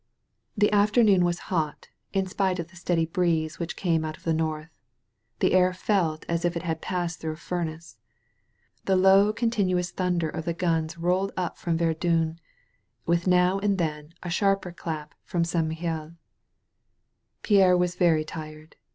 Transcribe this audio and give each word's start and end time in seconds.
The 0.57 0.71
afternoon 0.71 1.23
was 1.23 1.37
hot, 1.53 1.89
in 2.11 2.25
spite 2.25 2.57
of 2.57 2.69
the 2.69 2.75
steady 2.75 3.05
breeae 3.05 3.51
which 3.59 3.75
came 3.75 4.03
out 4.03 4.17
of 4.17 4.23
the 4.23 4.33
north. 4.33 4.71
The 5.41 5.53
air 5.53 5.73
felt 5.73 6.25
as 6.27 6.43
if 6.43 6.57
it 6.57 6.63
had 6.63 6.81
passed 6.81 7.21
throu^ 7.21 7.33
a 7.33 7.35
furnace. 7.35 7.99
The 8.85 8.95
low, 8.95 9.31
continuous 9.31 9.91
thunder 9.91 10.27
of 10.27 10.45
the 10.45 10.55
guns 10.55 10.97
rolled 10.97 11.33
up 11.37 11.59
from 11.59 11.77
Ver 11.77 11.93
dun, 11.93 12.39
with 13.05 13.27
now 13.27 13.59
and 13.59 13.77
then 13.77 14.15
a 14.23 14.31
sharper 14.31 14.71
dap 14.71 15.13
from 15.23 15.43
St. 15.45 15.67
Mihiel. 15.67 16.15
Pierre 17.43 17.77
was 17.77 17.93
very 17.93 18.25
tired. 18.25 18.77